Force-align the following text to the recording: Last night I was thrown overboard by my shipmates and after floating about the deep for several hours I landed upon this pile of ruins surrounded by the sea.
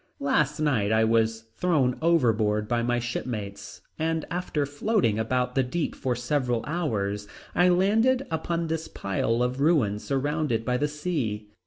Last 0.19 0.59
night 0.59 0.91
I 0.91 1.03
was 1.03 1.41
thrown 1.57 1.95
overboard 2.01 2.67
by 2.67 2.81
my 2.81 2.97
shipmates 2.97 3.81
and 3.99 4.25
after 4.31 4.65
floating 4.65 5.19
about 5.19 5.53
the 5.53 5.61
deep 5.61 5.93
for 5.93 6.15
several 6.15 6.65
hours 6.65 7.27
I 7.53 7.69
landed 7.69 8.25
upon 8.31 8.65
this 8.65 8.87
pile 8.87 9.43
of 9.43 9.59
ruins 9.61 10.03
surrounded 10.03 10.65
by 10.65 10.77
the 10.77 10.87
sea. 10.87 11.49